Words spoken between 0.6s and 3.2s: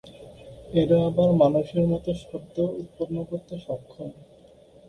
এরা আবার মানুষের মত শব্দ উৎপন্ন